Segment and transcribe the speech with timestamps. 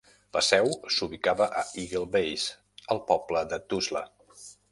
[0.35, 2.57] La seu s'ubicava a Eagle Base,
[2.95, 4.05] al poble de Tuzla.